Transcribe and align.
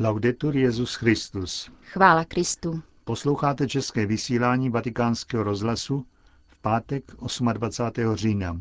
Laudetur 0.00 0.56
Jezus 0.56 0.94
Christus. 0.94 1.70
Chvála 1.82 2.24
Kristu. 2.24 2.82
Posloucháte 3.04 3.68
české 3.68 4.06
vysílání 4.06 4.70
Vatikánského 4.70 5.42
rozhlasu 5.42 6.04
v 6.46 6.62
pátek 6.62 7.04
28. 7.52 8.14
října. 8.16 8.60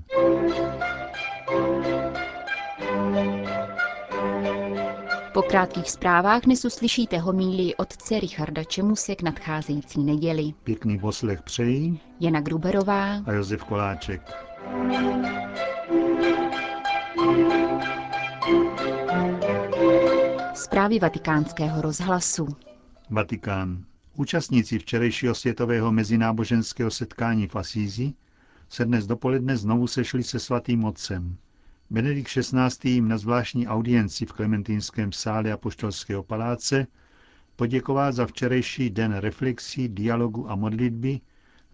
Po 5.34 5.42
krátkých 5.42 5.92
zprávách 5.92 6.42
dnes 6.42 6.66
uslyšíte 6.66 7.18
homílii 7.18 7.76
otce 7.76 8.20
Richarda 8.20 8.64
Čemuse 8.64 9.16
k 9.16 9.22
nadcházející 9.22 10.04
neděli. 10.04 10.54
Pěkný 10.64 11.00
poslech 11.00 11.42
přejí 11.42 12.00
Jana 12.20 12.42
Gruberová 12.42 13.22
a 13.26 13.32
Josef 13.32 13.64
Koláček. 13.64 14.22
Zprávy 20.88 21.00
vatikánského 21.00 21.82
rozhlasu. 21.82 22.48
Vatikán. 23.10 23.84
Účastníci 24.16 24.80
včerejšího 24.80 25.36
světového 25.36 25.92
mezináboženského 25.92 26.92
setkání 26.92 27.48
v 27.48 27.56
Asízi 27.56 28.14
se 28.70 28.86
dnes 28.86 29.08
dopoledne 29.08 29.58
znovu 29.58 29.88
sešli 29.88 30.24
se 30.24 30.40
svatým 30.40 30.84
otcem. 30.84 31.38
Benedikt 31.90 32.30
XVI. 32.30 32.90
jim 32.90 33.08
na 33.08 33.18
zvláštní 33.18 33.68
audienci 33.68 34.26
v 34.26 34.32
Klementínském 34.32 35.12
sále 35.12 35.52
Apoštolského 35.52 36.24
paláce 36.24 36.88
poděkoval 37.56 38.14
za 38.14 38.26
včerejší 38.26 38.90
den 38.90 39.14
reflexí, 39.14 39.90
dialogu 39.90 40.52
a 40.52 40.56
modlitby 40.56 41.20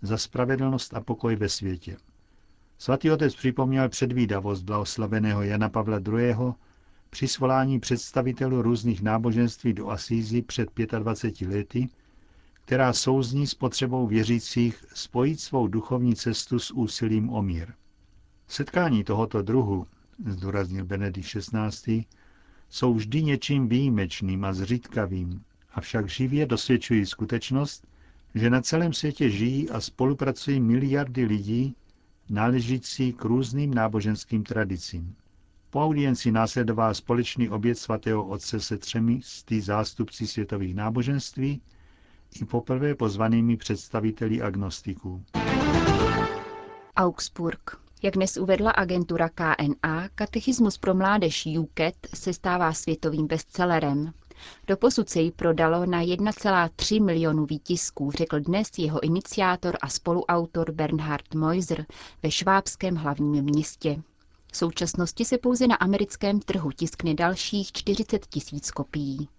za 0.02 0.18
spravedlnost 0.18 0.94
a 0.94 1.02
pokoj 1.02 1.36
ve 1.36 1.50
světě. 1.50 1.98
Svatý 2.78 3.12
otec 3.12 3.36
připomněl 3.36 3.90
předvídavost 3.90 4.64
blahoslaveného 4.64 5.44
Jana 5.44 5.70
Pavla 5.70 6.00
II. 6.08 6.36
Při 7.14 7.28
svolání 7.28 7.80
představitelů 7.80 8.62
různých 8.62 9.02
náboženství 9.02 9.74
do 9.74 9.90
Asízy 9.90 10.42
před 10.42 10.70
25 11.00 11.56
lety, 11.56 11.90
která 12.66 12.94
souzní 12.94 13.48
s 13.48 13.54
potřebou 13.54 14.08
věřících 14.08 14.86
spojit 14.94 15.40
svou 15.40 15.68
duchovní 15.68 16.16
cestu 16.16 16.60
s 16.60 16.72
úsilím 16.72 17.30
o 17.30 17.42
mír. 17.42 17.74
Setkání 18.48 19.04
tohoto 19.04 19.42
druhu, 19.42 19.88
zdůraznil 20.26 20.86
Benedikt 20.86 21.28
XVI., 21.38 22.06
jsou 22.70 22.94
vždy 22.94 23.24
něčím 23.24 23.68
výjimečným 23.68 24.46
a 24.46 24.54
zřídkavým, 24.54 25.42
avšak 25.74 26.10
živě 26.10 26.46
dosvědčují 26.46 27.06
skutečnost, 27.06 27.88
že 28.36 28.50
na 28.50 28.62
celém 28.62 28.94
světě 28.94 29.30
žijí 29.30 29.70
a 29.70 29.82
spolupracují 29.82 30.60
miliardy 30.60 31.26
lidí, 31.26 31.76
náležící 32.30 33.14
k 33.14 33.26
různým 33.26 33.74
náboženským 33.74 34.44
tradicím. 34.44 35.16
Po 35.74 35.82
audienci 35.84 36.32
následoval 36.32 36.94
společný 36.94 37.50
oběd 37.50 37.78
svatého 37.78 38.28
otce 38.28 38.60
se 38.60 38.78
třemi 38.78 39.20
z 39.24 39.44
tý 39.44 39.62
zástupci 39.62 40.28
světových 40.28 40.76
náboženství 40.76 41.62
i 42.42 42.46
poprvé 42.46 42.96
pozvanými 42.96 43.58
představiteli 43.58 44.42
agnostiků. 44.42 45.24
Augsburg. 46.96 47.78
Jak 48.04 48.14
dnes 48.14 48.38
uvedla 48.38 48.72
agentura 48.72 49.30
KNA, 49.30 50.10
katechismus 50.16 50.78
pro 50.78 50.94
mládež 50.96 51.48
UKET 51.60 51.96
se 52.14 52.34
stává 52.34 52.74
světovým 52.74 53.28
bestsellerem. 53.28 54.14
Doposud 54.68 55.10
se 55.10 55.22
ji 55.22 55.32
prodalo 55.32 55.86
na 55.86 56.02
1,3 56.02 57.04
milionu 57.04 57.46
výtisků, 57.46 58.12
řekl 58.12 58.40
dnes 58.40 58.68
jeho 58.78 59.04
iniciátor 59.04 59.78
a 59.82 59.88
spoluautor 59.90 60.72
Bernhard 60.72 61.34
Meuser 61.36 61.86
ve 62.24 62.32
švábském 62.32 62.96
hlavním 62.96 63.44
městě. 63.44 64.04
V 64.54 64.58
současnosti 64.58 65.26
se 65.26 65.38
pouze 65.38 65.68
na 65.68 65.76
americkém 65.76 66.40
trhu 66.40 66.72
tiskne 66.72 67.14
dalších 67.14 67.72
40 67.72 68.26
tisíc 68.28 68.72
kopií. 68.72 69.30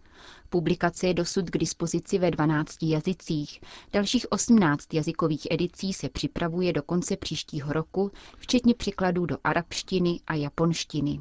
Publikace 0.51 1.07
je 1.07 1.15
dosud 1.15 1.51
k 1.51 1.59
dispozici 1.59 2.19
ve 2.19 2.31
12 2.31 2.77
jazycích. 2.83 3.61
Dalších 3.93 4.27
18 4.33 4.95
jazykových 4.95 5.47
edicí 5.51 5.93
se 5.93 6.09
připravuje 6.09 6.73
do 6.73 6.83
konce 6.83 7.17
příštího 7.17 7.73
roku, 7.73 8.11
včetně 8.39 8.75
překladů 8.75 9.27
do 9.27 9.37
arabštiny 9.45 10.21
a 10.27 10.35
japonštiny. 10.35 11.21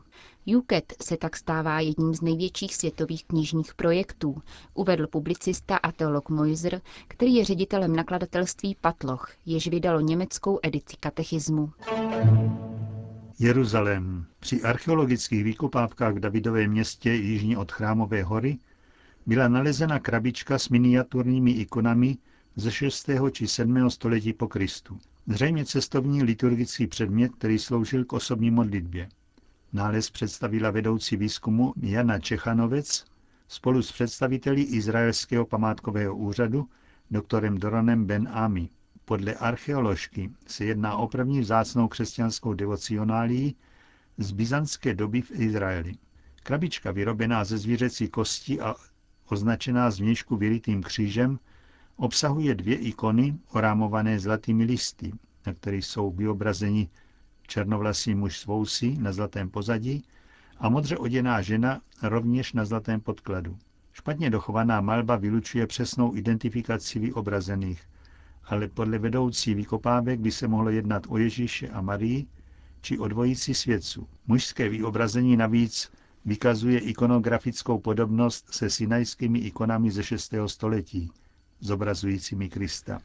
UKET 0.57 0.93
se 1.01 1.17
tak 1.17 1.37
stává 1.37 1.79
jedním 1.79 2.13
z 2.13 2.21
největších 2.21 2.75
světových 2.75 3.25
knižních 3.25 3.73
projektů, 3.73 4.41
uvedl 4.73 5.07
publicista 5.07 5.77
a 5.77 5.91
teolog 5.91 6.29
Moiser, 6.29 6.81
který 7.07 7.35
je 7.35 7.45
ředitelem 7.45 7.95
nakladatelství 7.95 8.75
Patloch, 8.81 9.29
jež 9.45 9.67
vydalo 9.67 9.99
německou 9.99 10.59
edici 10.63 10.95
katechismu. 10.99 11.71
Jeruzalém. 13.39 14.25
Při 14.39 14.61
archeologických 14.61 15.43
vykopávkách 15.43 16.13
v 16.13 16.19
Davidovém 16.19 16.71
městě 16.71 17.11
jižně 17.11 17.57
od 17.57 17.71
Chrámové 17.71 18.23
hory 18.23 18.57
byla 19.25 19.47
nalezena 19.47 19.99
krabička 19.99 20.59
s 20.59 20.69
miniaturními 20.69 21.51
ikonami 21.51 22.17
ze 22.55 22.71
6. 22.71 23.09
či 23.31 23.47
7. 23.47 23.89
století 23.89 24.33
po 24.33 24.47
Kristu. 24.47 24.99
Zřejmě 25.27 25.65
cestovní 25.65 26.23
liturgický 26.23 26.87
předmět, 26.87 27.35
který 27.35 27.59
sloužil 27.59 28.05
k 28.05 28.13
osobní 28.13 28.51
modlitbě. 28.51 29.09
Nález 29.73 30.09
představila 30.09 30.71
vedoucí 30.71 31.17
výzkumu 31.17 31.73
Jana 31.81 32.19
Čechanovec 32.19 33.05
spolu 33.47 33.81
s 33.81 33.91
představiteli 33.91 34.61
Izraelského 34.61 35.45
památkového 35.45 36.15
úřadu 36.15 36.69
doktorem 37.11 37.57
Doronem 37.57 38.05
Ben 38.05 38.29
Ami. 38.31 38.69
Podle 39.05 39.33
archeoložky 39.33 40.31
se 40.47 40.65
jedná 40.65 40.97
o 40.97 41.07
první 41.07 41.39
vzácnou 41.39 41.87
křesťanskou 41.87 42.53
devocionálii 42.53 43.53
z 44.17 44.31
byzantské 44.31 44.93
doby 44.93 45.21
v 45.21 45.31
Izraeli. 45.31 45.93
Krabička 46.43 46.91
vyrobená 46.91 47.43
ze 47.43 47.57
zvířecí 47.57 48.07
kosti 48.07 48.59
a 48.59 48.75
označená 49.29 49.91
zvnějšku 49.91 50.35
vylitým 50.35 50.83
křížem, 50.83 51.39
obsahuje 51.95 52.55
dvě 52.55 52.75
ikony 52.75 53.37
orámované 53.51 54.19
zlatými 54.19 54.63
listy, 54.63 55.11
na 55.45 55.53
kterých 55.53 55.85
jsou 55.85 56.11
vyobrazeni 56.11 56.89
černovlasý 57.47 58.15
muž 58.15 58.39
s 58.39 58.45
vousy 58.45 58.97
na 58.97 59.13
zlatém 59.13 59.49
pozadí 59.49 60.03
a 60.57 60.69
modře 60.69 60.97
oděná 60.97 61.41
žena 61.41 61.81
rovněž 62.01 62.53
na 62.53 62.65
zlatém 62.65 63.01
podkladu. 63.01 63.57
Špatně 63.93 64.29
dochovaná 64.29 64.81
malba 64.81 65.15
vylučuje 65.15 65.67
přesnou 65.67 66.15
identifikaci 66.15 66.99
vyobrazených, 66.99 67.81
ale 68.45 68.67
podle 68.67 68.99
vedoucí 68.99 69.53
vykopávek 69.53 70.19
by 70.19 70.31
se 70.31 70.47
mohlo 70.47 70.69
jednat 70.69 71.03
o 71.09 71.17
Ježíše 71.17 71.69
a 71.69 71.81
Marii 71.81 72.25
či 72.81 72.99
o 72.99 73.07
dvojici 73.07 73.53
svědců. 73.53 74.07
Mužské 74.27 74.69
vyobrazení 74.69 75.37
navíc 75.37 75.91
vykazuje 76.25 76.79
ikonografickou 76.79 77.79
podobnost 77.79 78.53
se 78.53 78.69
sinajskými 78.69 79.39
ikonami 79.39 79.91
ze 79.91 80.03
6. 80.03 80.33
století, 80.47 81.11
zobrazujícími 81.59 82.49
Krista. 82.49 82.99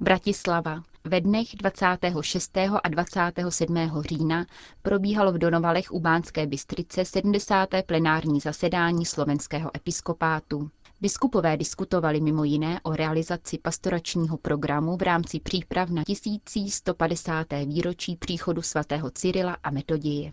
Bratislava. 0.00 0.82
Ve 1.04 1.20
dnech 1.20 1.48
26. 1.56 2.56
a 2.82 2.88
27. 2.88 3.76
října 4.00 4.46
probíhalo 4.82 5.32
v 5.32 5.38
Donovalech 5.38 5.92
u 5.92 6.00
Bánské 6.00 6.46
Bystrice 6.46 7.04
70. 7.04 7.68
plenární 7.86 8.40
zasedání 8.40 9.04
slovenského 9.06 9.70
episkopátu. 9.76 10.70
Biskupové 11.02 11.56
diskutovali 11.56 12.20
mimo 12.20 12.44
jiné 12.44 12.80
o 12.82 12.92
realizaci 12.96 13.58
pastoračního 13.58 14.36
programu 14.36 14.96
v 14.96 15.02
rámci 15.02 15.40
příprav 15.40 15.90
na 15.90 16.02
1150. 16.04 17.46
výročí 17.66 18.16
příchodu 18.16 18.62
svatého 18.62 19.10
Cyrila 19.10 19.56
a 19.62 19.70
Metoděje. 19.70 20.32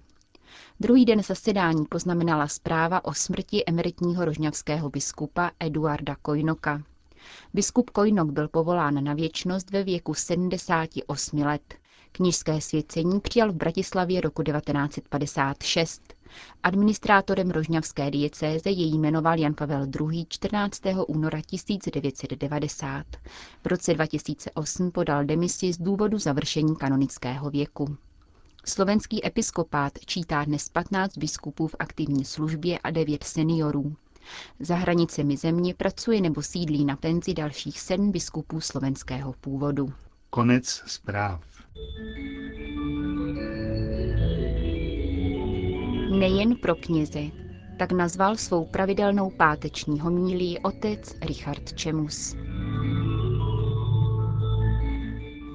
Druhý 0.79 1.05
den 1.05 1.23
zasedání 1.23 1.85
poznamenala 1.85 2.47
zpráva 2.47 3.05
o 3.05 3.13
smrti 3.13 3.63
emeritního 3.67 4.25
rožňavského 4.25 4.89
biskupa 4.89 5.51
Eduarda 5.59 6.15
Kojnoka. 6.21 6.83
Biskup 7.53 7.89
Kojnok 7.89 8.31
byl 8.31 8.47
povolán 8.47 9.03
na 9.03 9.13
věčnost 9.13 9.71
ve 9.71 9.83
věku 9.83 10.13
78 10.13 11.39
let. 11.41 11.75
Knižské 12.11 12.61
svěcení 12.61 13.19
přijal 13.19 13.51
v 13.51 13.55
Bratislavě 13.55 14.21
roku 14.21 14.43
1956. 14.43 16.13
Administrátorem 16.63 17.51
rožňavské 17.51 18.11
diecéze 18.11 18.69
jej 18.69 18.97
jmenoval 18.97 19.39
Jan 19.39 19.53
Pavel 19.53 19.87
II. 20.11 20.25
14. 20.29 20.81
února 21.07 21.41
1990. 21.41 23.05
V 23.63 23.67
roce 23.67 23.93
2008 23.93 24.91
podal 24.91 25.25
demisi 25.25 25.73
z 25.73 25.77
důvodu 25.77 26.17
završení 26.17 26.75
kanonického 26.75 27.49
věku. 27.49 27.97
Slovenský 28.65 29.25
episkopát 29.25 29.93
čítá 30.05 30.43
dnes 30.43 30.69
15 30.69 31.17
biskupů 31.17 31.67
v 31.67 31.75
aktivní 31.79 32.25
službě 32.25 32.79
a 32.79 32.89
9 32.91 33.23
seniorů. 33.23 33.95
Za 34.59 34.75
hranicemi 34.75 35.37
země 35.37 35.73
pracuje 35.73 36.21
nebo 36.21 36.41
sídlí 36.41 36.85
na 36.85 36.95
penzi 36.95 37.33
dalších 37.33 37.79
sedm 37.79 38.11
biskupů 38.11 38.61
slovenského 38.61 39.33
původu. 39.33 39.93
Konec 40.29 40.83
zpráv. 40.87 41.58
Nejen 46.19 46.55
pro 46.55 46.75
kněze, 46.75 47.21
tak 47.79 47.91
nazval 47.91 48.35
svou 48.35 48.65
pravidelnou 48.65 49.29
páteční 49.29 49.99
homílii 49.99 50.59
otec 50.59 51.19
Richard 51.27 51.73
Čemus. 51.73 52.37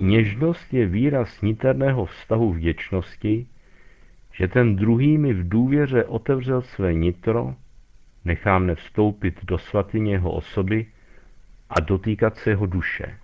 Něžnost 0.00 0.72
je 0.75 0.87
výraz 0.87 1.40
niterného 1.43 2.05
vztahu 2.05 2.52
vděčnosti, 2.52 3.46
že 4.32 4.49
ten 4.49 4.76
druhý 4.76 5.19
mi 5.19 5.34
v 5.34 5.49
důvěře 5.49 6.05
otevřel 6.05 6.62
své 6.62 6.94
nitro 6.94 7.55
nechá 8.25 8.58
mne 8.58 8.75
vstoupit 8.75 9.44
do 9.44 9.58
svatyně 9.58 10.12
jeho 10.12 10.32
osoby 10.32 10.87
a 11.70 11.81
dotýkat 11.81 12.37
se 12.37 12.50
jeho 12.50 12.67
duše. 12.67 13.19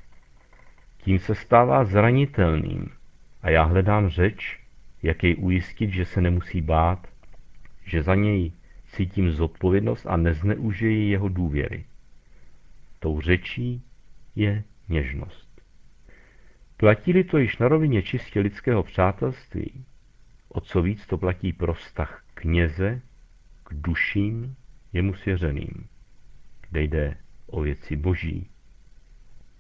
Tím 1.02 1.18
se 1.18 1.34
stává 1.34 1.84
zranitelným 1.84 2.90
a 3.42 3.50
já 3.50 3.62
hledám 3.62 4.08
řeč, 4.08 4.60
jak 5.02 5.24
jej 5.24 5.36
ujistit, 5.38 5.90
že 5.90 6.04
se 6.04 6.20
nemusí 6.20 6.60
bát, 6.60 7.06
že 7.84 8.02
za 8.02 8.14
něj 8.14 8.52
cítím 8.92 9.30
zodpovědnost 9.30 10.06
a 10.06 10.16
nezneužiji 10.16 11.10
jeho 11.10 11.28
důvěry. 11.28 11.84
Tou 12.98 13.20
řečí 13.20 13.82
je 14.36 14.64
něžnost. 14.88 15.62
Platí-li 16.76 17.24
to 17.24 17.38
již 17.38 17.58
na 17.58 17.68
rovině 17.68 18.02
čistě 18.02 18.40
lidského 18.40 18.82
přátelství, 18.82 19.84
o 20.48 20.60
co 20.60 20.82
víc 20.82 21.06
to 21.06 21.18
platí 21.18 21.52
pro 21.52 21.74
vztah 21.74 22.24
kněze 22.34 23.00
k 23.64 23.74
duším 23.74 24.56
jemu 24.92 25.14
svěřeným, 25.14 25.88
kde 26.70 26.82
jde 26.82 27.16
o 27.46 27.60
věci 27.60 27.96
boží. 27.96 28.49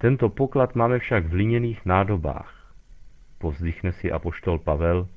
Tento 0.00 0.28
poklad 0.28 0.74
máme 0.74 0.98
však 0.98 1.26
v 1.26 1.32
liněných 1.32 1.86
nádobách. 1.86 2.74
Povzdychne 3.38 3.92
si 3.92 4.12
apoštol 4.12 4.58
Pavel, 4.58 5.08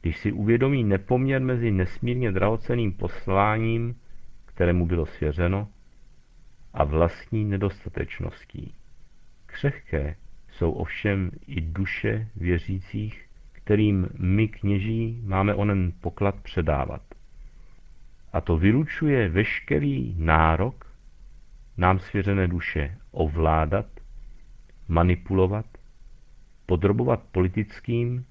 když 0.00 0.18
si 0.18 0.32
uvědomí 0.32 0.84
nepoměr 0.84 1.42
mezi 1.42 1.70
nesmírně 1.70 2.32
drahoceným 2.32 2.92
posláním, 2.92 4.00
kterému 4.46 4.86
bylo 4.86 5.06
svěřeno, 5.06 5.68
a 6.74 6.84
vlastní 6.84 7.44
nedostatečností. 7.44 8.74
Křehké 9.46 10.16
jsou 10.52 10.72
ovšem 10.72 11.30
i 11.46 11.60
duše 11.60 12.28
věřících, 12.36 13.28
kterým 13.52 14.08
my 14.18 14.48
kněží 14.48 15.20
máme 15.24 15.54
onen 15.54 15.92
poklad 16.00 16.40
předávat. 16.40 17.02
A 18.32 18.40
to 18.40 18.56
vylučuje 18.56 19.28
veškerý 19.28 20.14
nárok 20.18 20.84
nám 21.76 21.98
svěřené 21.98 22.48
duše 22.48 22.96
ovládat, 23.10 23.86
manipulovat, 24.88 25.66
podrobovat 26.66 27.22
politickým 27.32 28.26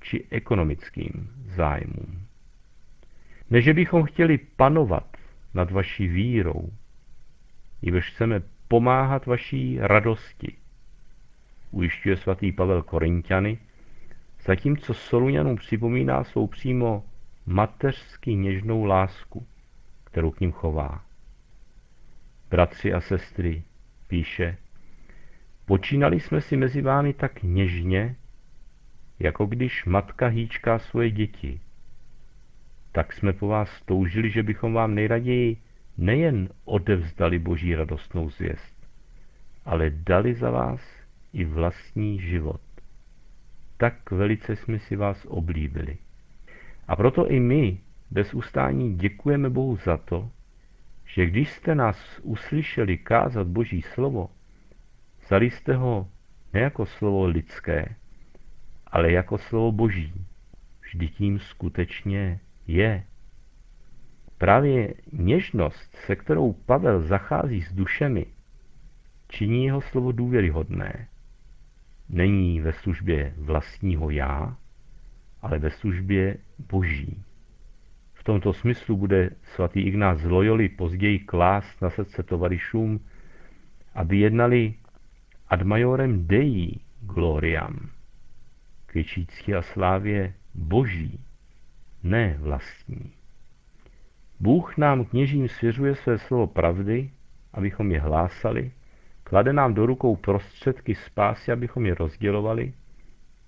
či 0.00 0.26
ekonomickým 0.30 1.30
zájmům. 1.56 2.26
Než 3.50 3.68
bychom 3.68 4.04
chtěli 4.04 4.38
panovat 4.38 5.16
nad 5.54 5.70
vaší 5.70 6.08
vírou, 6.08 6.70
jíž 7.82 8.10
chceme 8.10 8.42
pomáhat 8.68 9.26
vaší 9.26 9.78
radosti, 9.80 10.56
ujišťuje 11.70 12.16
svatý 12.16 12.52
Pavel 12.52 12.82
Korintiany, 12.82 13.58
zatímco 14.46 14.94
Soluňanům 14.94 15.56
připomíná 15.56 16.24
svou 16.24 16.46
přímo 16.46 17.04
mateřsky 17.46 18.34
něžnou 18.34 18.84
lásku, 18.84 19.46
kterou 20.04 20.30
k 20.30 20.40
ním 20.40 20.52
chová. 20.52 21.04
Bratři 22.50 22.92
a 22.92 23.00
sestry, 23.00 23.62
píše, 24.06 24.56
počínali 25.70 26.20
jsme 26.20 26.40
si 26.40 26.56
mezi 26.56 26.82
vámi 26.82 27.12
tak 27.12 27.42
něžně, 27.42 28.16
jako 29.18 29.46
když 29.46 29.84
matka 29.84 30.26
hýčká 30.26 30.78
svoje 30.78 31.10
děti. 31.10 31.60
Tak 32.92 33.12
jsme 33.12 33.32
po 33.32 33.48
vás 33.48 33.82
toužili, 33.82 34.30
že 34.30 34.42
bychom 34.42 34.72
vám 34.72 34.94
nejraději 34.94 35.56
nejen 35.98 36.48
odevzdali 36.64 37.38
boží 37.38 37.74
radostnou 37.74 38.30
zvěst, 38.30 38.88
ale 39.64 39.90
dali 39.90 40.34
za 40.34 40.50
vás 40.50 40.80
i 41.32 41.44
vlastní 41.44 42.20
život. 42.20 42.60
Tak 43.76 44.10
velice 44.10 44.56
jsme 44.56 44.78
si 44.78 44.96
vás 44.96 45.26
oblíbili. 45.28 45.96
A 46.88 46.96
proto 46.96 47.30
i 47.30 47.40
my 47.40 47.78
bez 48.10 48.34
ustání 48.34 48.94
děkujeme 48.94 49.50
Bohu 49.50 49.76
za 49.76 49.96
to, 49.96 50.30
že 51.06 51.26
když 51.26 51.50
jste 51.50 51.74
nás 51.74 52.20
uslyšeli 52.22 52.98
kázat 52.98 53.46
Boží 53.46 53.82
slovo, 53.82 54.30
vzali 55.30 55.50
jste 55.50 55.74
ho 55.76 56.08
ne 56.52 56.60
jako 56.60 56.86
slovo 56.86 57.26
lidské, 57.26 57.96
ale 58.86 59.12
jako 59.12 59.38
slovo 59.38 59.72
Boží. 59.72 60.12
Vždyť 60.82 61.16
tím 61.16 61.38
skutečně 61.38 62.40
je. 62.66 63.04
Právě 64.38 64.94
něžnost, 65.12 65.96
se 65.96 66.16
kterou 66.16 66.52
Pavel 66.52 67.02
zachází 67.02 67.62
s 67.62 67.72
dušemi, 67.72 68.26
činí 69.28 69.64
jeho 69.64 69.80
slovo 69.80 70.12
důvěryhodné. 70.12 71.08
Není 72.08 72.60
ve 72.60 72.72
službě 72.72 73.34
vlastního 73.36 74.10
já, 74.10 74.56
ale 75.42 75.58
ve 75.58 75.70
službě 75.70 76.36
boží. 76.70 77.22
V 78.14 78.24
tomto 78.24 78.52
smyslu 78.52 78.96
bude 78.96 79.30
svatý 79.42 79.80
Ignác 79.80 80.18
z 80.18 80.24
Loyoli 80.24 80.68
později 80.68 81.18
klást 81.18 81.82
na 81.82 81.90
srdce 81.90 82.22
tovarišům, 82.22 83.00
aby 83.94 84.18
jednali 84.18 84.74
ad 85.50 85.62
majorem 85.62 86.26
Dei 86.26 86.80
gloriam, 87.00 87.90
k 88.86 88.94
větší 88.94 89.26
a 89.58 89.62
slávě 89.62 90.34
boží, 90.54 91.20
ne 92.02 92.36
vlastní. 92.40 93.12
Bůh 94.40 94.76
nám 94.76 95.04
kněžím 95.04 95.48
svěřuje 95.48 95.94
své 95.94 96.18
slovo 96.18 96.46
pravdy, 96.46 97.10
abychom 97.52 97.90
je 97.90 98.00
hlásali, 98.00 98.70
klade 99.24 99.52
nám 99.52 99.74
do 99.74 99.86
rukou 99.86 100.16
prostředky 100.16 100.94
spásy, 100.94 101.52
abychom 101.52 101.86
je 101.86 101.94
rozdělovali, 101.94 102.72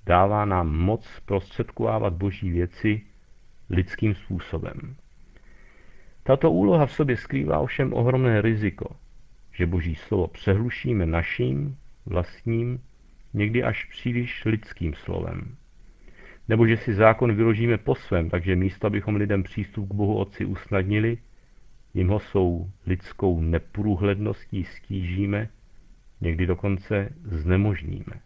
dává 0.06 0.44
nám 0.44 0.76
moc 0.76 1.20
prostředkovávat 1.26 2.12
boží 2.12 2.50
věci 2.50 3.02
lidským 3.70 4.14
způsobem. 4.14 4.96
Tato 6.22 6.50
úloha 6.50 6.86
v 6.86 6.92
sobě 6.92 7.16
skrývá 7.16 7.58
ovšem 7.58 7.94
ohromné 7.94 8.42
riziko, 8.42 8.96
že 9.52 9.66
boží 9.66 9.94
slovo 9.94 10.26
přehlušíme 10.26 11.06
naším, 11.06 11.76
vlastním, 12.06 12.80
někdy 13.34 13.62
až 13.62 13.84
příliš 13.84 14.44
lidským 14.44 14.94
slovem. 14.94 15.56
Nebo 16.48 16.66
že 16.66 16.76
si 16.76 16.94
zákon 16.94 17.34
vyložíme 17.34 17.78
po 17.78 17.94
svém, 17.94 18.30
takže 18.30 18.56
místo, 18.56 18.86
abychom 18.86 19.16
lidem 19.16 19.42
přístup 19.42 19.88
k 19.88 19.94
Bohu 19.94 20.16
Otci 20.16 20.44
usnadnili, 20.44 21.18
jim 21.94 22.08
ho 22.08 22.20
svou 22.20 22.70
lidskou 22.86 23.40
neprůhledností 23.40 24.64
stížíme, 24.64 25.48
někdy 26.20 26.46
dokonce 26.46 27.08
znemožníme. 27.24 28.20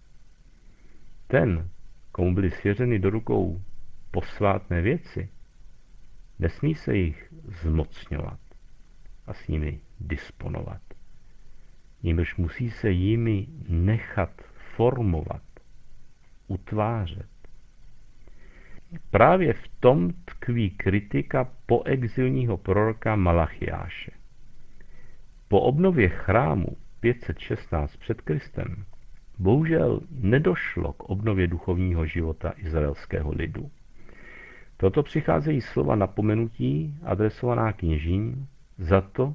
Ten, 1.27 1.69
komu 2.13 2.35
byly 2.35 2.51
svěřeny 2.51 2.99
do 2.99 3.11
rukou 3.11 3.63
posvátné 4.11 4.83
věci, 4.83 5.29
nesmí 6.39 6.75
se 6.75 6.97
jich 6.97 7.33
zmocňovat 7.63 8.41
a 9.27 9.35
s 9.35 9.49
nimi 9.49 9.81
disponovat. 10.01 10.81
Nímž 12.03 12.37
musí 12.37 12.71
se 12.71 12.91
jimi 12.91 13.47
nechat 13.69 14.43
formovat, 14.77 15.43
utvářet. 16.49 17.29
Právě 19.11 19.53
v 19.53 19.69
tom 19.81 20.13
tkví 20.25 20.71
kritika 20.71 21.49
poexilního 21.67 22.57
proroka 22.57 23.17
Malachiáše. 23.17 24.11
Po 25.49 25.61
obnově 25.61 26.09
chrámu 26.09 26.77
516 27.01 27.97
před 27.97 28.21
Kristem 28.21 28.85
bohužel 29.39 30.01
nedošlo 30.11 30.93
k 30.93 31.03
obnově 31.03 31.47
duchovního 31.47 32.07
života 32.07 32.53
izraelského 32.57 33.33
lidu. 33.33 33.71
Proto 34.77 35.03
přicházejí 35.03 35.61
slova 35.61 35.97
napomenutí 35.97 36.99
adresovaná 37.03 37.73
kněžím 37.73 38.49
za 38.79 39.01
to, 39.01 39.35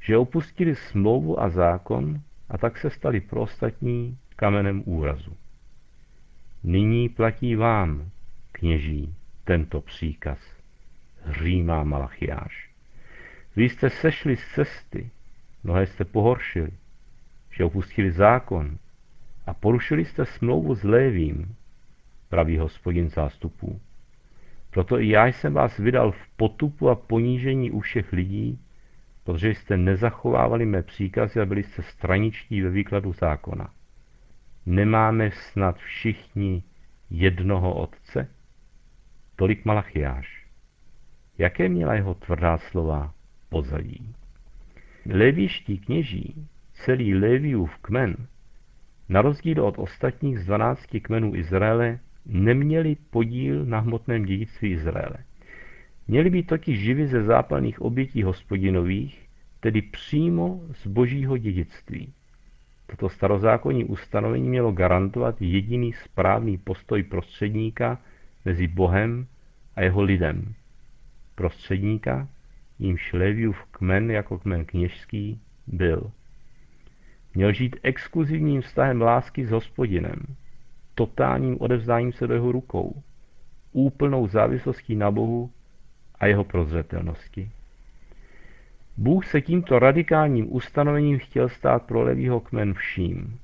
že 0.00 0.16
opustili 0.16 0.74
smlouvu 0.74 1.42
a 1.42 1.48
zákon 1.48 2.20
a 2.48 2.58
tak 2.58 2.78
se 2.78 2.90
stali 2.90 3.20
pro 3.20 3.40
ostatní 3.40 4.18
kamenem 4.36 4.82
úrazu. 4.86 5.36
Nyní 6.64 7.08
platí 7.08 7.54
vám, 7.54 8.10
kněží, 8.52 9.14
tento 9.44 9.80
příkaz, 9.80 10.38
římá 11.30 11.84
Malachiáš. 11.84 12.70
Vy 13.56 13.64
jste 13.64 13.90
sešli 13.90 14.36
z 14.36 14.46
cesty, 14.54 15.10
mnohé 15.64 15.86
jste 15.86 16.04
pohoršili, 16.04 16.70
že 17.50 17.64
opustili 17.64 18.12
zákon 18.12 18.78
a 19.46 19.54
porušili 19.54 20.04
jste 20.04 20.26
smlouvu 20.26 20.74
s 20.74 20.84
Lévím, 20.84 21.54
pravý 22.28 22.58
hospodin 22.58 23.08
zástupů. 23.08 23.80
Proto 24.70 25.00
i 25.00 25.08
já 25.08 25.26
jsem 25.26 25.54
vás 25.54 25.78
vydal 25.78 26.12
v 26.12 26.28
potupu 26.36 26.88
a 26.88 26.94
ponížení 26.94 27.70
u 27.70 27.80
všech 27.80 28.12
lidí, 28.12 28.58
protože 29.28 29.48
jste 29.48 29.76
nezachovávali 29.76 30.66
mé 30.66 30.82
příkazy 30.82 31.40
a 31.40 31.46
byli 31.46 31.62
jste 31.62 31.82
straničtí 31.82 32.60
ve 32.60 32.70
výkladu 32.70 33.12
zákona. 33.12 33.70
Nemáme 34.66 35.30
snad 35.30 35.76
všichni 35.78 36.62
jednoho 37.10 37.74
otce? 37.74 38.28
Tolik 39.36 39.64
Malachiáš. 39.64 40.46
Jaké 41.38 41.68
měla 41.68 41.94
jeho 41.94 42.14
tvrdá 42.14 42.58
slova 42.58 43.14
pozadí? 43.48 44.14
Levíští 45.06 45.78
kněží, 45.78 46.48
celý 46.72 47.14
Leviův 47.14 47.78
kmen, 47.78 48.16
na 49.08 49.22
rozdíl 49.22 49.64
od 49.64 49.78
ostatních 49.78 50.38
z 50.38 50.46
12 50.46 50.86
kmenů 51.02 51.34
Izraele, 51.34 51.98
neměli 52.26 52.96
podíl 53.10 53.64
na 53.64 53.80
hmotném 53.80 54.24
dědictví 54.24 54.70
Izraele. 54.70 55.27
Měli 56.08 56.30
být 56.30 56.46
totiž 56.46 56.80
živi 56.80 57.06
ze 57.06 57.22
zápalných 57.22 57.80
obětí 57.80 58.22
hospodinových, 58.22 59.28
tedy 59.60 59.82
přímo 59.82 60.60
z 60.72 60.86
božího 60.86 61.36
dědictví. 61.38 62.12
Toto 62.86 63.08
starozákonní 63.08 63.84
ustanovení 63.84 64.48
mělo 64.48 64.72
garantovat 64.72 65.42
jediný 65.42 65.92
správný 65.92 66.58
postoj 66.58 67.02
prostředníka 67.02 68.00
mezi 68.44 68.68
Bohem 68.68 69.26
a 69.76 69.82
jeho 69.82 70.02
lidem. 70.02 70.54
Prostředníka, 71.34 72.28
jímž 72.78 73.12
Leviův 73.12 73.64
kmen 73.70 74.10
jako 74.10 74.38
kmen 74.38 74.64
kněžský 74.64 75.40
byl. 75.66 76.10
Měl 77.34 77.52
žít 77.52 77.76
exkluzivním 77.82 78.60
vztahem 78.60 79.02
lásky 79.02 79.46
s 79.46 79.50
hospodinem, 79.50 80.20
totálním 80.94 81.56
odevzdáním 81.60 82.12
se 82.12 82.26
do 82.26 82.34
jeho 82.34 82.52
rukou, 82.52 83.02
úplnou 83.72 84.28
závislostí 84.28 84.96
na 84.96 85.10
Bohu 85.10 85.50
a 86.20 86.26
jeho 86.26 86.44
prozřetelnosti. 86.44 87.50
Bůh 88.96 89.26
se 89.26 89.40
tímto 89.40 89.78
radikálním 89.78 90.54
ustanovením 90.54 91.18
chtěl 91.18 91.48
stát 91.48 91.82
pro 91.82 92.02
Levýho 92.02 92.40
kmen 92.40 92.74
vším. 92.74 93.38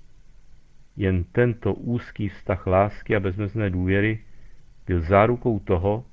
Jen 0.96 1.24
tento 1.24 1.74
úzký 1.74 2.28
vztah 2.28 2.66
lásky 2.66 3.16
a 3.16 3.20
bezmezné 3.20 3.70
důvěry 3.70 4.18
byl 4.86 5.00
zárukou 5.00 5.58
toho, 5.58 6.04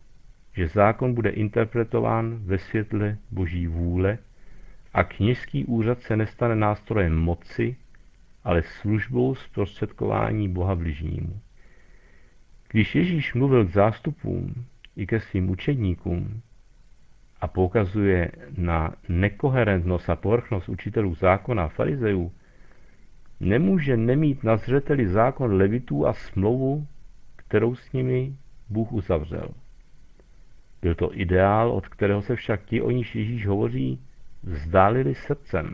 že 0.53 0.67
zákon 0.67 1.13
bude 1.13 1.29
interpretován 1.29 2.39
ve 2.45 2.57
světle 2.57 3.17
boží 3.31 3.67
vůle 3.67 4.17
a 4.93 5.03
kněžský 5.03 5.65
úřad 5.65 6.01
se 6.01 6.17
nestane 6.17 6.55
nástrojem 6.55 7.15
moci, 7.15 7.75
ale 8.43 8.63
službou 8.63 9.35
zprostředkování 9.35 10.49
Boha 10.49 10.75
bližnímu. 10.75 11.39
Když 12.71 12.95
Ježíš 12.95 13.33
mluvil 13.33 13.65
k 13.65 13.69
zástupům 13.69 14.65
i 14.95 15.07
ke 15.07 15.19
svým 15.19 15.49
učedníkům 15.49 16.41
a 17.41 17.47
poukazuje 17.47 18.31
na 18.57 18.93
nekoherentnost 19.09 20.09
a 20.09 20.15
povrchnost 20.15 20.69
učitelů 20.69 21.15
zákona 21.15 21.63
a 21.63 21.67
farizejů, 21.67 22.31
nemůže 23.39 23.97
nemít 23.97 24.43
na 24.43 24.57
zřeteli 24.57 25.07
zákon 25.07 25.53
levitů 25.53 26.07
a 26.07 26.13
smlouvu, 26.13 26.87
kterou 27.35 27.75
s 27.75 27.93
nimi 27.93 28.35
Bůh 28.69 28.91
uzavřel. 28.91 29.49
Byl 30.81 30.95
to 30.95 31.19
ideál, 31.19 31.71
od 31.71 31.87
kterého 31.87 32.21
se 32.21 32.35
však 32.35 32.65
ti, 32.65 32.81
o 32.81 32.91
níž 32.91 33.15
Ježíš 33.15 33.47
hovoří, 33.47 34.01
vzdálili 34.43 35.15
srdcem, 35.15 35.73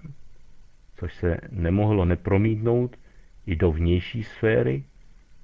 což 0.96 1.14
se 1.14 1.38
nemohlo 1.52 2.06
nepromítnout 2.06 2.98
i 3.46 3.56
do 3.56 3.72
vnější 3.72 4.24
sféry, 4.24 4.84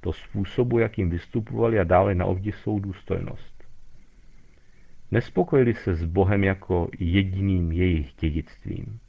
do 0.04 0.14
způsobu, 0.14 0.80
jakým 0.80 1.10
vystupovali 1.10 1.80
a 1.80 1.84
dali 1.84 2.16
na 2.16 2.26
obdiv 2.26 2.56
svou 2.56 2.80
důstojnost. 2.80 3.53
Nespokojili 5.14 5.74
se 5.74 5.96
s 5.96 6.06
Bohem 6.06 6.44
jako 6.44 6.90
jediným 7.00 7.72
jejich 7.72 8.14
dědictvím, 8.14 9.00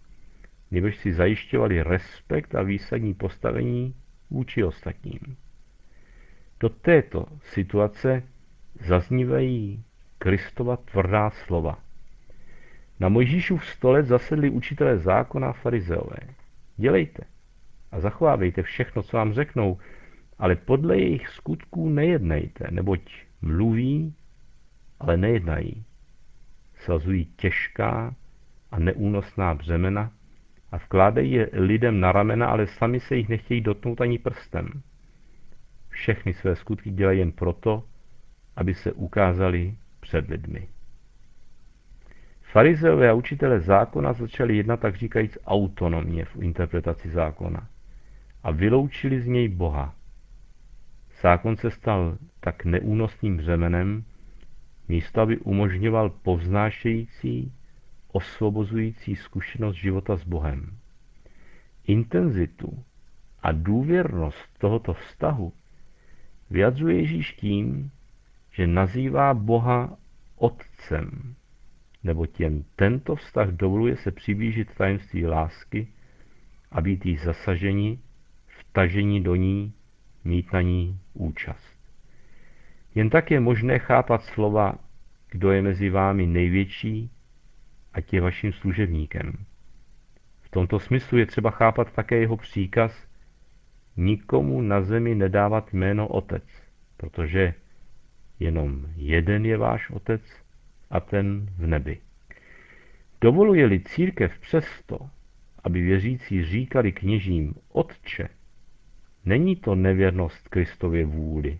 nebož 0.70 0.96
si 0.96 1.14
zajišťovali 1.14 1.82
respekt 1.82 2.54
a 2.54 2.62
výsadní 2.62 3.14
postavení 3.14 3.94
vůči 4.30 4.64
ostatním. 4.64 5.20
Do 6.60 6.68
této 6.68 7.26
situace 7.42 8.22
zaznívají 8.80 9.84
Kristova 10.18 10.76
tvrdá 10.76 11.30
slova. 11.30 11.78
Na 13.00 13.08
Mojžíšův 13.08 13.66
stolec 13.66 14.06
zasedli 14.06 14.50
učitelé 14.50 14.98
zákona 14.98 15.48
a 15.48 15.52
farizeové. 15.52 16.20
Dělejte 16.76 17.24
a 17.92 18.00
zachovávejte 18.00 18.62
všechno, 18.62 19.02
co 19.02 19.16
vám 19.16 19.32
řeknou, 19.32 19.78
ale 20.38 20.56
podle 20.56 20.98
jejich 20.98 21.28
skutků 21.28 21.88
nejednejte, 21.88 22.66
neboť 22.70 23.00
mluví, 23.42 24.14
ale 25.00 25.16
nejednají. 25.16 25.84
Svazují 26.84 27.24
těžká 27.24 28.14
a 28.70 28.78
neúnosná 28.78 29.54
břemena 29.54 30.12
a 30.72 30.76
vkládají 30.76 31.32
je 31.32 31.50
lidem 31.52 32.00
na 32.00 32.12
ramena, 32.12 32.46
ale 32.46 32.66
sami 32.66 33.00
se 33.00 33.16
jich 33.16 33.28
nechtějí 33.28 33.60
dotknout 33.60 34.00
ani 34.00 34.18
prstem. 34.18 34.82
Všechny 35.88 36.34
své 36.34 36.56
skutky 36.56 36.90
dělají 36.90 37.18
jen 37.18 37.32
proto, 37.32 37.84
aby 38.56 38.74
se 38.74 38.92
ukázali 38.92 39.76
před 40.00 40.28
lidmi. 40.28 40.68
Farizeové 42.42 43.10
a 43.10 43.14
učitelé 43.14 43.60
zákona 43.60 44.12
začali 44.12 44.56
jednat 44.56 44.80
tak 44.80 44.96
říkajíc 44.96 45.38
autonomně 45.46 46.24
v 46.24 46.36
interpretaci 46.36 47.10
zákona 47.10 47.68
a 48.42 48.50
vyloučili 48.50 49.20
z 49.20 49.26
něj 49.26 49.48
Boha. 49.48 49.94
Zákon 51.22 51.56
se 51.56 51.70
stal 51.70 52.18
tak 52.40 52.64
neúnosným 52.64 53.36
břemenem, 53.36 54.04
místo 54.88 55.20
aby 55.20 55.38
umožňoval 55.38 56.10
povznášející, 56.10 57.52
osvobozující 58.12 59.16
zkušenost 59.16 59.76
života 59.76 60.16
s 60.16 60.24
Bohem. 60.24 60.78
Intenzitu 61.86 62.84
a 63.42 63.52
důvěrnost 63.52 64.58
tohoto 64.58 64.94
vztahu 64.94 65.52
vyjadřuje 66.50 66.96
Ježíš 66.96 67.32
tím, 67.32 67.90
že 68.52 68.66
nazývá 68.66 69.34
Boha 69.34 69.96
Otcem, 70.36 71.34
neboť 72.02 72.40
jen 72.40 72.64
tento 72.76 73.16
vztah 73.16 73.48
dovoluje 73.48 73.96
se 73.96 74.10
přiblížit 74.10 74.74
tajemství 74.74 75.26
lásky 75.26 75.88
a 76.72 76.80
být 76.80 77.06
jí 77.06 77.16
zasaženi, 77.16 77.98
vtažení 78.46 79.22
do 79.22 79.34
ní, 79.34 79.72
mít 80.24 80.52
na 80.52 80.60
ní 80.60 81.00
účast. 81.14 81.73
Jen 82.94 83.10
tak 83.10 83.30
je 83.30 83.40
možné 83.40 83.78
chápat 83.78 84.24
slova, 84.24 84.74
kdo 85.30 85.50
je 85.50 85.62
mezi 85.62 85.90
vámi 85.90 86.26
největší, 86.26 87.10
ať 87.92 88.12
je 88.12 88.20
vaším 88.20 88.52
služebníkem. 88.52 89.32
V 90.42 90.48
tomto 90.50 90.78
smyslu 90.78 91.18
je 91.18 91.26
třeba 91.26 91.50
chápat 91.50 91.92
také 91.92 92.16
jeho 92.16 92.36
příkaz 92.36 93.08
nikomu 93.96 94.60
na 94.60 94.82
zemi 94.82 95.14
nedávat 95.14 95.72
jméno 95.72 96.08
Otec, 96.08 96.44
protože 96.96 97.54
Jenom 98.38 98.86
jeden 98.96 99.46
je 99.46 99.56
váš 99.56 99.90
otec 99.90 100.22
a 100.90 101.00
ten 101.00 101.46
v 101.56 101.66
nebi. 101.66 101.98
Dovoluje-li 103.20 103.80
církev 103.80 104.38
přesto, 104.38 105.10
aby 105.64 105.82
věřící 105.82 106.44
říkali 106.44 106.92
kněžím 106.92 107.54
Otče, 107.68 108.28
není 109.24 109.56
to 109.56 109.74
nevěrnost 109.74 110.48
Kristově 110.48 111.06
vůli, 111.06 111.58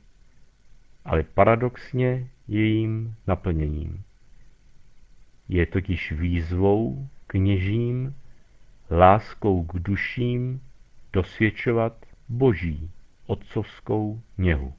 ale 1.05 1.23
paradoxně 1.23 2.29
jejím 2.49 3.15
naplněním. 3.27 4.03
Je 5.49 5.67
totiž 5.67 6.13
výzvou 6.13 7.09
kněžím, 7.27 8.15
láskou 8.91 9.65
k 9.65 9.79
duším 9.79 10.61
dosvědčovat 11.13 12.07
boží 12.29 12.91
otcovskou 13.27 14.23
něhu. 14.39 14.75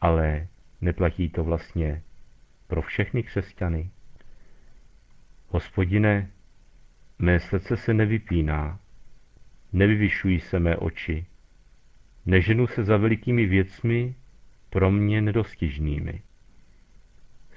Ale 0.00 0.48
Neplatí 0.80 1.28
to 1.28 1.44
vlastně 1.44 2.02
pro 2.66 2.82
všechny 2.82 3.22
křesťany? 3.22 3.90
Hospodine, 5.48 6.30
mé 7.18 7.40
srdce 7.40 7.76
se 7.76 7.94
nevypíná, 7.94 8.80
nevyvyšují 9.72 10.40
se 10.40 10.58
mé 10.58 10.76
oči, 10.76 11.26
neženu 12.26 12.66
se 12.66 12.84
za 12.84 12.96
velikými 12.96 13.46
věcmi 13.46 14.14
pro 14.70 14.90
mě 14.90 15.22
nedostižnými. 15.22 16.22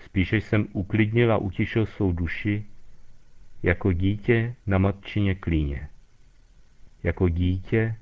Spíše 0.06 0.38
jsem 0.38 0.68
uklidnil 0.74 1.34
a 1.34 1.38
utišil 1.38 1.86
svou 1.86 2.12
duši, 2.12 2.66
jako 3.64 3.94
dítě 3.94 4.56
na 4.68 4.78
matčině 4.78 5.36
klíně. 5.36 5.90
Jako 7.04 7.30
dítě, 7.30 7.96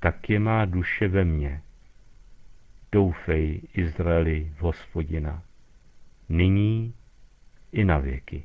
tak 0.00 0.30
je 0.30 0.38
má 0.38 0.64
duše 0.64 1.08
ve 1.08 1.24
mně. 1.24 1.62
Doufej, 2.92 3.60
Izraeli, 3.74 4.52
v 4.56 4.60
hospodina, 4.60 5.42
nyní 6.28 6.94
i 7.72 7.84
na 7.84 7.98
věky. 7.98 8.44